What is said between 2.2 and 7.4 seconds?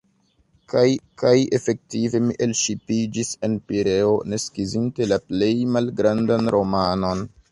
mi elŝipiĝis en Pireo, ne skizinte la plej malgrandan romanon.